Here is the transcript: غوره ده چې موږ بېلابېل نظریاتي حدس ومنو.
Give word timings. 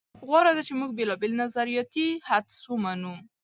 غوره 0.27 0.51
ده 0.57 0.61
چې 0.67 0.73
موږ 0.79 0.91
بېلابېل 0.97 1.31
نظریاتي 1.41 2.07
حدس 2.29 2.57
ومنو. 2.67 3.13